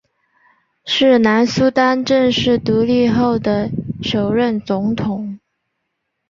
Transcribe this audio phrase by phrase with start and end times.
[0.83, 3.69] 是南苏丹正式独立后的
[4.01, 5.37] 首任总统。